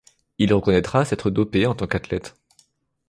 Il 0.39 0.51
reconnaîtra 0.51 1.05
s'être 1.05 1.29
dopé 1.29 1.67
en 1.67 1.75
tant 1.75 1.85
qu'athlète. 1.85 2.33